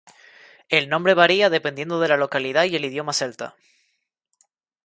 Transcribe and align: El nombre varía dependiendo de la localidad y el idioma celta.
El 0.69 0.89
nombre 0.89 1.13
varía 1.13 1.51
dependiendo 1.51 1.99
de 1.99 2.07
la 2.07 2.17
localidad 2.17 2.63
y 2.63 2.75
el 2.75 2.85
idioma 2.85 3.13
celta. 3.13 3.55